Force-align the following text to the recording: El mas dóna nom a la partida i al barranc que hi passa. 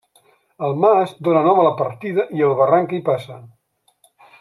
El 0.67 0.73
mas 0.85 1.13
dóna 1.27 1.45
nom 1.49 1.61
a 1.63 1.67
la 1.69 1.75
partida 1.85 2.27
i 2.41 2.45
al 2.49 2.59
barranc 2.65 2.91
que 2.95 3.01
hi 3.01 3.07
passa. 3.15 3.43